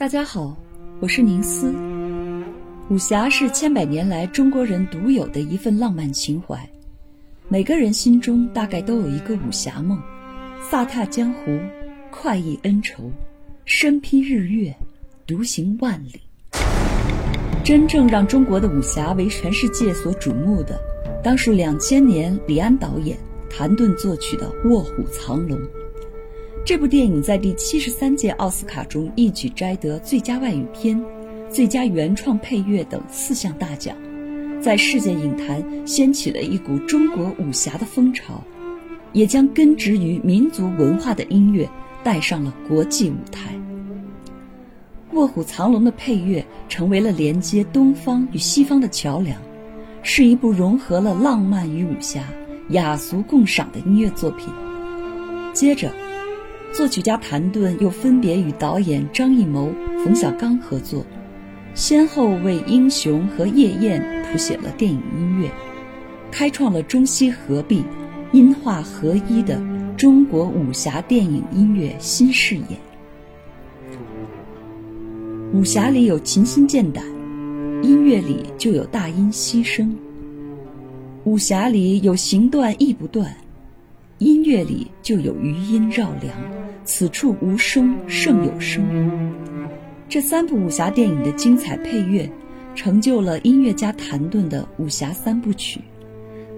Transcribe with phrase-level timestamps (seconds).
[0.00, 0.56] 大家好，
[0.98, 1.74] 我是宁思。
[2.88, 6.58] 武侠是千百年来中国人独有的一份浪漫情怀，
[7.48, 10.00] 每个人心中大概都有一个武侠梦，
[10.70, 11.58] 飒沓江湖，
[12.10, 13.12] 快意恩仇，
[13.66, 14.74] 身披日月，
[15.26, 16.18] 独行万里。
[17.62, 20.80] 真正让中国的武侠为全世界所瞩目的，
[21.22, 23.18] 当属两千年李安导演、
[23.50, 25.58] 谭盾作曲的《卧虎藏龙》。
[26.70, 31.04] 这部电影在第七十三届奥斯卡中一举摘得最佳外语片、
[31.50, 33.96] 最佳原创配乐等四项大奖，
[34.62, 38.40] 在世界影坛掀起了一股中国武侠的风潮，
[39.12, 41.68] 也将根植于民族文化的音乐
[42.04, 43.52] 带上了国际舞台。
[45.16, 49.36] 《卧虎藏龙》的配乐成为了连接东方与西方的桥梁，
[50.04, 52.22] 是一部融合了浪漫与武侠、
[52.68, 54.48] 雅俗共赏的音乐作品。
[55.52, 55.92] 接着。
[56.72, 59.72] 作曲家谭盾又分别与导演张艺谋、
[60.04, 61.04] 冯小刚合作，
[61.74, 64.00] 先后为《英雄》和《夜宴》
[64.32, 65.50] 谱写了电影音乐，
[66.30, 67.84] 开创了中西合璧、
[68.32, 69.60] 音画合一的
[69.96, 72.64] 中国武侠电影音乐新视野。
[75.52, 77.04] 武侠里有琴心剑胆，
[77.82, 79.90] 音乐里就有大音希声；
[81.24, 83.36] 武侠里有行断意不断，
[84.18, 86.59] 音乐里就有余音绕梁。
[86.84, 88.84] 此处无声胜有声。
[90.08, 92.28] 这三部武侠电影的精彩配乐，
[92.74, 95.80] 成就了音乐家谭盾的武侠三部曲，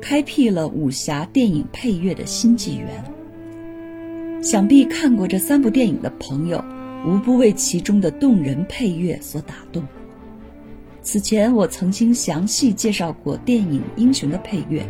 [0.00, 2.88] 开辟了武侠电影配乐的新纪元。
[4.42, 6.64] 想必看过这三部电影的朋友，
[7.06, 9.86] 无不为其中的动人配乐所打动。
[11.02, 14.82] 此前我曾经详细介绍过电影《英雄》的配乐，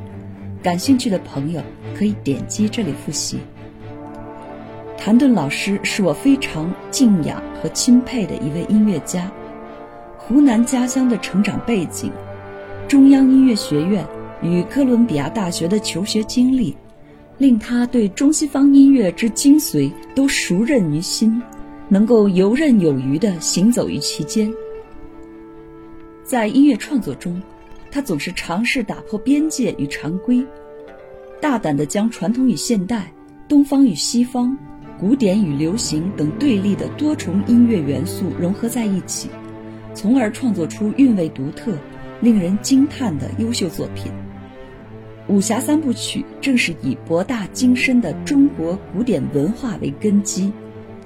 [0.62, 1.60] 感兴趣的朋友
[1.96, 3.38] 可以点击这里复习。
[5.04, 9.28] 谭盾老师是我非常敬仰和钦佩的一位音乐家。
[10.16, 12.12] 湖南家乡的成长背景，
[12.86, 14.06] 中央音乐学院
[14.42, 16.76] 与哥伦比亚大学的求学经历，
[17.36, 21.42] 令他对中西方音乐之精髓都熟认于心，
[21.88, 24.54] 能够游刃有余地行走于其间。
[26.22, 27.42] 在音乐创作中，
[27.90, 30.46] 他总是尝试打破边界与常规，
[31.40, 33.12] 大胆地将传统与现代、
[33.48, 34.56] 东方与西方。
[35.02, 39.28] 古典与流行等对立的多重音乐元素融合在一起，
[39.94, 41.76] 从而创作出韵味独特、
[42.20, 44.12] 令人惊叹的优秀作品。
[45.26, 50.52] 武侠三部曲正是以博大精深的中国古典文化为根基，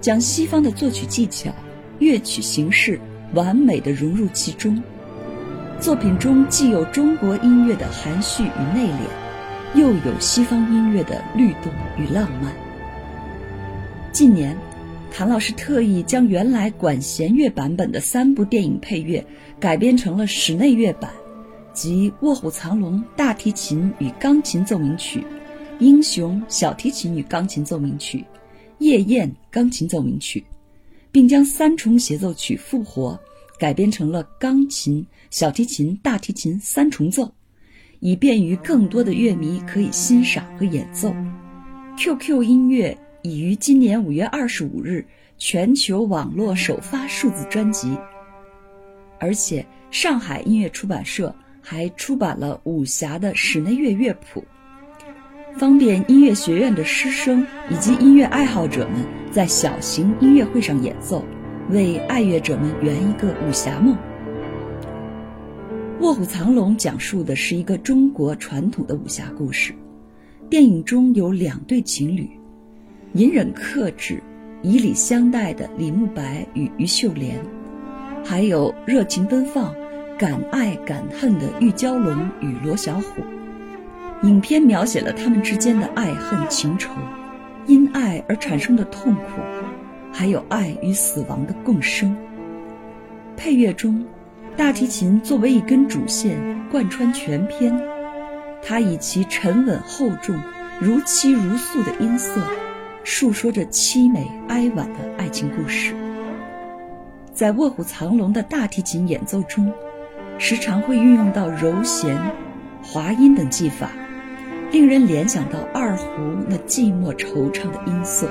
[0.03, 1.51] 将西方的作曲技巧、
[1.99, 3.01] 乐曲形式
[3.33, 4.83] 完美的融入其中。
[5.81, 12.66] 作品中既有中国音乐的含蓄与内敛，又有西方音乐的律动与浪漫。
[14.17, 14.57] 近年，
[15.13, 19.23] 谭老师特意将原来管弦乐版本的三部电影配乐
[19.61, 21.11] 改编成了室内乐版，
[21.75, 25.21] 即《卧虎藏龙》大提琴与钢琴奏鸣曲，
[25.81, 28.21] 《英雄》小提琴与钢琴奏鸣曲，
[28.79, 30.43] 《夜宴》钢琴奏鸣曲，
[31.13, 33.21] 并将三重协奏曲复活，
[33.59, 37.31] 改编成了钢琴、小提琴、大提琴三重奏，
[38.01, 41.15] 以便于更多的乐迷可以欣赏和演奏。
[41.99, 42.97] QQ 音乐。
[43.27, 45.05] 已于今年五月二十五日
[45.37, 47.99] 全球网络首发数字专辑，
[49.19, 54.45] 而且上海音乐出版社还出版了武侠的室内乐乐谱，
[55.59, 61.25] 方便音乐学院的师生以及音乐爱好者们在小型音乐会上演奏，
[61.71, 63.97] 为爱乐者们圆一个武侠梦。
[66.01, 69.75] 《卧虎藏龙》讲述的是一个中国传统的武侠故事，
[70.49, 72.31] 电影中有两对情侣。
[73.13, 74.23] 隐忍克制、
[74.63, 77.41] 以礼相待的李慕白与于秀莲，
[78.25, 79.75] 还有热情奔放、
[80.19, 83.23] 敢爱敢恨的玉娇龙与罗小虎。
[84.23, 86.91] 影片描写了他们之间的爱恨情仇，
[87.67, 89.23] 因爱而产生的痛苦，
[90.13, 92.15] 还有爱与死亡的共生。
[93.37, 94.05] 配乐中，
[94.57, 96.39] 大提琴作为一根主线
[96.71, 97.79] 贯穿全片，
[98.63, 100.35] 它以其沉稳厚重、
[100.81, 102.43] 如泣如诉的音色。
[103.07, 105.95] 述说着凄美哀婉的爱情故事。
[107.33, 109.73] 在《卧虎藏龙》的大提琴演奏中，
[110.39, 112.21] 时常会运用到柔弦、
[112.83, 113.93] 滑音等技法，
[114.73, 116.05] 令人联想到二胡
[116.49, 118.29] 那寂寞惆怅的音色，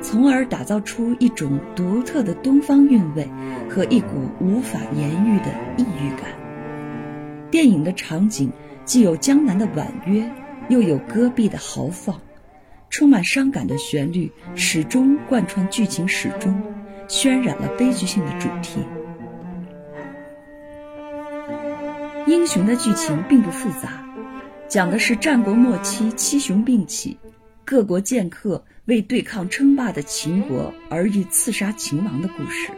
[0.00, 3.28] 从而打造出一种独特的东方韵味
[3.68, 4.08] 和一股
[4.40, 6.30] 无法言喻的异域感。
[7.50, 8.50] 电影的场景
[8.86, 10.24] 既有江南的婉约，
[10.70, 12.18] 又有戈壁的豪放。
[12.90, 16.60] 充满伤感的旋律始终贯穿剧情始终，
[17.08, 18.80] 渲染了悲剧性的主题。
[22.26, 24.04] 英雄的剧情并不复杂，
[24.68, 27.16] 讲的是战国末期七雄并起，
[27.64, 32.70] 各国剑客为对抗称霸的秦国而欲刺杀秦王的故事，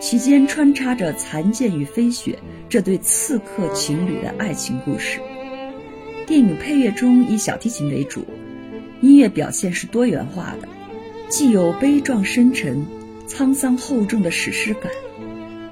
[0.00, 5.20] 其间穿插着残剑与飞雪这对刺客情侣的爱情故事。
[6.26, 8.26] 电影配乐中以小提琴为主，
[9.06, 10.66] 音乐表现是多元化的，
[11.28, 12.84] 既有悲壮深沉、
[13.28, 14.90] 沧桑厚重的史诗感，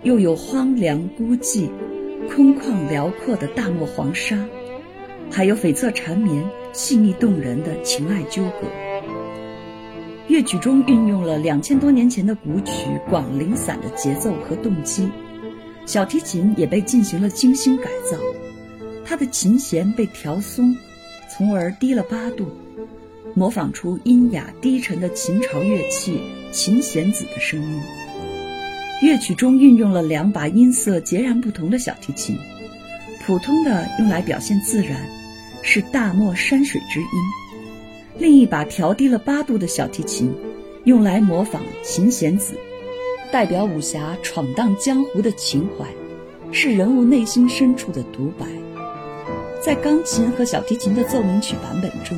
[0.04, 1.68] 又有荒凉孤寂。
[2.30, 4.38] 空旷辽阔的大漠黄沙，
[5.32, 8.68] 还有悱恻缠绵、细腻动人的情爱纠葛。
[10.28, 15.08] 乐曲中运用了两千多年前的古曲《广陵散》的节奏和动机，
[15.86, 18.16] 小提琴也被进行了精心改造，
[19.04, 20.76] 它的琴弦被调松，
[21.28, 22.46] 从而低了八度，
[23.32, 26.20] 模仿出阴雅低沉的秦朝乐器
[26.52, 27.80] 琴弦子的声音。
[29.02, 32.36] 乐曲中运用了两把音色截然不同的小提琴，
[33.24, 35.00] 普通的用来表现自然，
[35.62, 37.06] 是大漠山水之音；
[38.18, 40.32] 另一把调低了八度的小提琴，
[40.84, 42.54] 用来模仿琴弦子，
[43.32, 45.86] 代表武侠闯荡江湖的情怀，
[46.52, 48.46] 是人物内心深处的独白。
[49.60, 52.16] 在钢琴和小提琴的奏鸣曲版本中，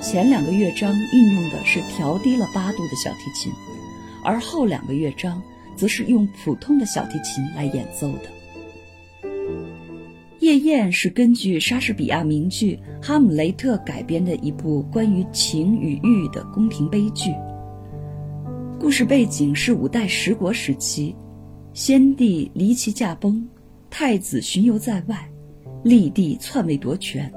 [0.00, 3.52] 前两个乐章运用的是调低了八度的小提琴，
[4.24, 5.42] 而后两个乐章。
[5.78, 8.28] 则是用普通的小提琴来演奏的。
[10.40, 17.30] 《夜宴》是根据莎士比亚名剧《哈姆雷特》改编的一部关于情与欲的宫廷悲剧。
[18.80, 21.14] 故事背景是五代十国时期，
[21.72, 23.48] 先帝离奇驾崩，
[23.88, 25.30] 太子巡游在外，
[25.84, 27.32] 立帝篡位夺权，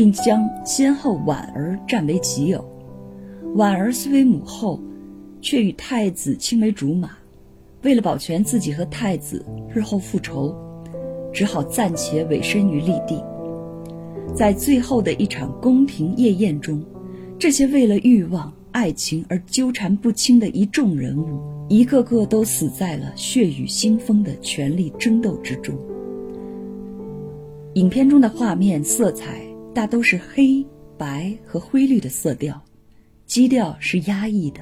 [0.00, 2.64] 并将先后婉儿占为己有。
[3.54, 4.80] 婉儿虽为母后，
[5.42, 7.10] 却与太子青梅竹马。
[7.82, 10.56] 为了保全自己和太子日后复仇，
[11.34, 13.22] 只好暂且委身于立地。
[14.34, 16.82] 在最后的一场宫廷夜宴中，
[17.38, 25.76] 这些为了欲望、爱情而纠缠不清的一众人物，一个个都死在了血雨腥风的权力争斗之中。
[27.74, 30.66] 影片中的画面色彩大都是黑
[30.98, 32.60] 白和灰绿的色调，
[33.24, 34.60] 基调是压抑的。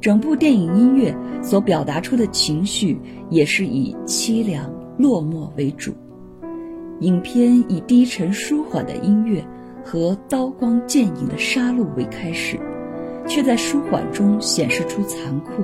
[0.00, 2.98] 整部电影音乐所表达出的情绪
[3.30, 5.94] 也是以凄凉落寞为主。
[7.00, 9.42] 影片以低沉舒缓的音乐
[9.84, 12.58] 和刀光剑影的杀戮为开始，
[13.26, 15.62] 却在舒缓中显示出残酷，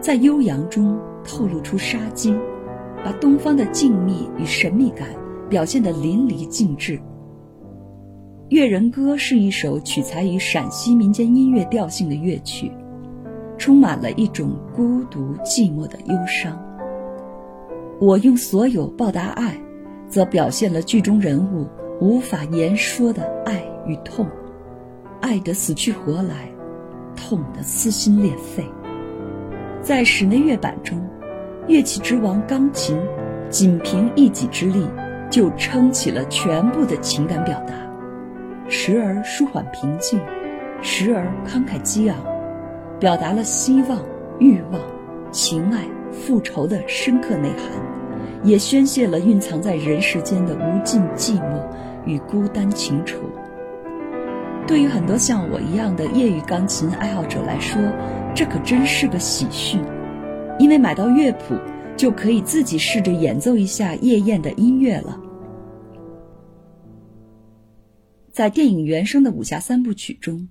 [0.00, 2.34] 在悠扬中透露出杀机，
[3.04, 5.08] 把东方的静谧与神秘感
[5.48, 6.98] 表现得淋漓尽致。
[8.52, 12.70] 《越人歌》是一首取材于陕西民间音乐调性的乐曲。
[13.56, 16.62] 充满了一种孤独寂寞的忧伤。
[17.98, 19.58] 我用所有报答爱，
[20.06, 21.66] 则表现了剧中人物
[21.98, 24.26] 无法言说的爱与痛，
[25.22, 26.50] 爱得死去活来，
[27.16, 28.62] 痛得撕心裂肺。
[29.80, 31.02] 在室内乐版中，
[31.68, 32.98] 乐器之王钢琴，
[33.48, 34.86] 仅凭一己之力，
[35.30, 37.72] 就撑起了全部的情感表达，
[38.74, 40.18] 时而舒缓平静，
[40.80, 42.16] 时而慷慨激昂。
[42.98, 43.98] 表达了希望、
[44.38, 44.80] 欲望、
[45.30, 47.68] 情爱、复仇的深刻内涵，
[48.42, 51.62] 也宣泄了蕴藏在人世间的无尽寂寞
[52.06, 53.18] 与孤单情愁。
[54.66, 57.78] 对于很多像我一样的业余钢琴爱好者来说，
[58.34, 59.82] 这可真是个喜讯，
[60.58, 61.54] 因为买到乐谱
[61.94, 65.20] 就可以自己试着演奏一下夜宴的音乐了。
[68.32, 70.48] 在电影原声的武侠三部曲中。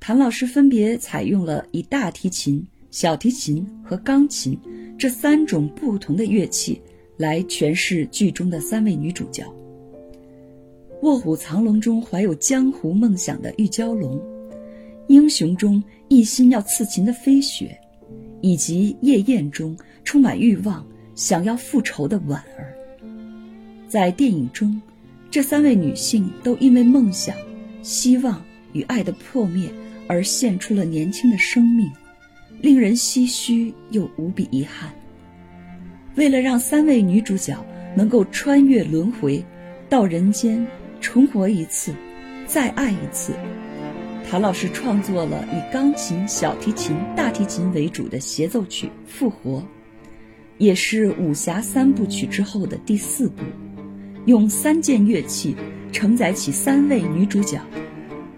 [0.00, 4.58] 谭老师分别采用了以大提琴、小提琴和钢琴
[4.98, 6.80] 这三种不同的乐器
[7.16, 9.44] 来诠释剧中的三位女主角。
[11.02, 14.18] 《卧虎藏龙》中怀有江湖梦想的玉娇龙，
[15.06, 17.78] 《英雄》中一心要刺秦的飞雪，
[18.40, 20.84] 以及《夜宴》中充满欲望、
[21.14, 22.74] 想要复仇的婉儿。
[23.88, 24.80] 在电影中，
[25.36, 27.36] 这三位女性都因为梦想、
[27.82, 29.68] 希望与爱的破灭。
[30.08, 31.92] 而献出了年轻的生命，
[32.62, 34.94] 令人唏嘘又无比遗憾。
[36.14, 37.62] 为了让三位女主角
[37.94, 39.44] 能够穿越轮回，
[39.90, 40.66] 到人间
[41.02, 41.94] 重活一次，
[42.46, 43.34] 再爱一次，
[44.26, 49.58] 谭老师创作了以钢琴、小提琴、大提琴为主的协奏曲《复活》，
[50.56, 53.42] 也是武侠三部曲之后的第四部，
[54.26, 55.56] 用三件乐器
[55.90, 57.60] 承载起三位女主角，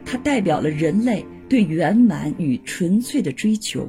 [0.05, 1.25] 它代表了人类。
[1.49, 3.89] 对圆满与纯粹的追求，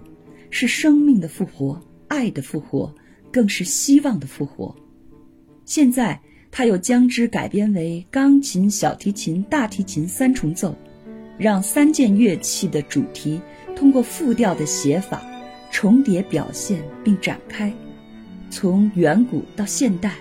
[0.50, 1.78] 是生命的复活、
[2.08, 2.96] 爱的复活，
[3.34, 4.74] 更是希望的复活。
[5.66, 6.18] 现在，
[6.50, 10.74] 他又将之改编为钢琴、小提琴、大提琴三重奏，
[11.38, 13.42] 让三件乐器的主题
[13.76, 15.22] 通过复调的写法
[15.70, 17.70] 重叠表现并展开，
[18.50, 20.14] 从远古到现代，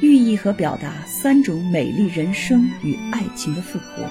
[0.00, 4.08] 寓意和表达三种美丽人生与爱情的复活。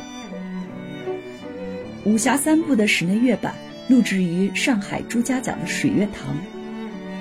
[2.05, 3.53] 武侠三部的室内乐版
[3.87, 6.37] 录制于上海朱家角的水月堂，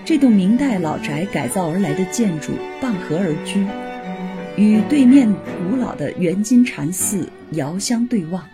[0.05, 3.67] 这栋明代老宅改造而来的建筑傍河而居，
[4.57, 8.45] 与对面古老的圆金禅寺遥相对望。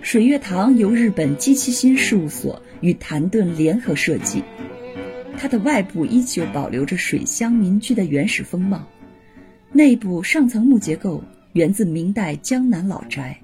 [0.00, 4.42] 水月堂由日本机器新事务所与谭盾联合设计，
[5.36, 8.88] 它的外部依旧保留着水乡民居的原始风貌，
[9.72, 11.22] 内部上层木结构
[11.52, 13.38] 源自明代江南老宅。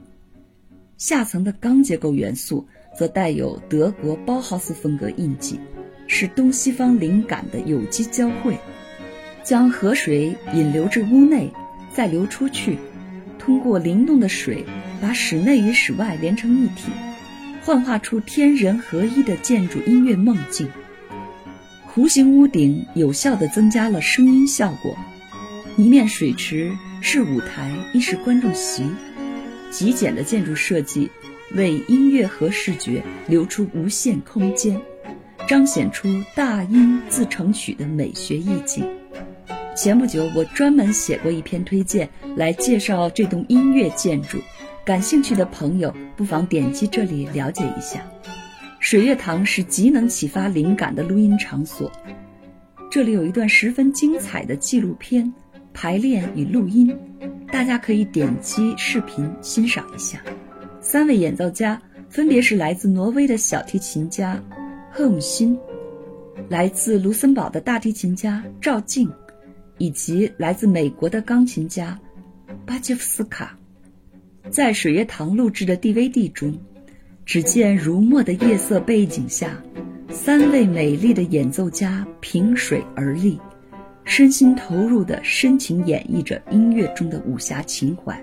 [0.97, 2.67] 下层的钢结构元素
[2.97, 5.61] 则带有德国包豪斯风格印记，
[6.07, 8.57] 是东西方灵感的有机交汇，
[9.43, 11.53] 将河水引流至屋内，
[11.93, 12.79] 再流出去，
[13.39, 14.65] 通过灵动的水
[15.03, 16.91] 把室内与室外连成一体，
[17.63, 20.69] 幻化出天人合一的建筑音乐梦境。
[21.93, 24.97] 弧形屋顶有效地增加了声音效果，
[25.77, 28.89] 一面水池是舞台，一是观众席。
[29.73, 31.11] 极简的建筑设计，
[31.53, 34.81] 为音乐和视觉留出无限空间，
[35.49, 38.89] 彰显出大音自成曲的美学意境。
[39.77, 44.39] 前不久，我专门写过一篇推荐来介绍这栋音乐建筑，
[44.85, 48.01] 感兴趣的朋友不妨点击这里了解一下。
[48.79, 51.91] 水月堂是极能启发灵感的录音场所，
[52.93, 55.35] 这里有一段十分精彩的纪录片
[55.75, 56.97] 排练与录音。
[57.53, 60.19] 大家可以点击视频欣赏一下。
[60.81, 64.43] 三位演奏家分别是来自挪威的小提琴家
[64.91, 65.59] 赫姆辛，
[66.49, 69.11] 来自卢森堡的大提琴家赵静，
[69.79, 71.99] 以及来自美国的钢琴家
[72.65, 73.57] 巴切夫斯卡。
[74.51, 76.55] 在水月堂录制的 DVD 中，
[77.25, 79.63] 只见如墨的夜色背景下，
[80.11, 83.39] 三位美丽的演奏家凭水而立。
[84.05, 88.23] 身心投入地深情演绎着音乐中的武侠情怀，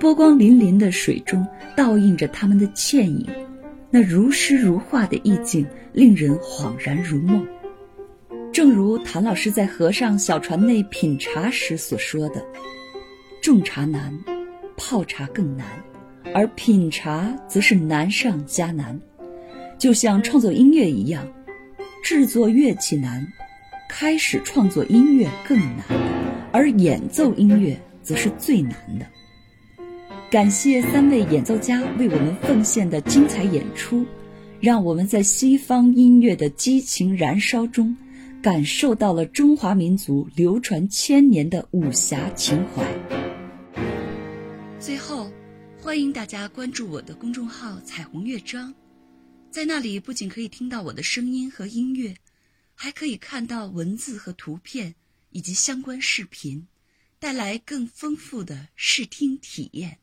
[0.00, 1.46] 波光粼粼的水中
[1.76, 3.26] 倒映着他们的倩影，
[3.90, 7.46] 那如诗如画的意境令人恍然如梦。
[8.52, 12.44] 正如谭老师在和尚小船内品茶时所说的
[13.40, 14.12] ：“种茶难，
[14.76, 15.66] 泡茶更难，
[16.34, 19.00] 而品茶则是难上加难。”
[19.78, 21.26] 就像创作音乐一样，
[22.04, 23.26] 制作乐器难。
[23.94, 25.84] 开始创作音乐更难，
[26.50, 29.06] 而演奏音乐则是最难的。
[30.30, 34.04] 感谢三位演奏家为我们奉献的精彩演出，
[34.60, 37.94] 让我们在西方音乐的激情燃烧中，
[38.42, 42.82] 感受到了中华民族流传千年的武侠情怀。
[44.80, 45.30] 最后，
[45.78, 48.74] 欢迎大家关注我的公众号“彩虹乐章”，
[49.52, 52.14] 在那里不仅可以听到我的声音和音乐。
[52.82, 54.96] 还可以看到文字和图片，
[55.30, 56.66] 以及相关视频，
[57.20, 60.00] 带来更丰富的视听体验。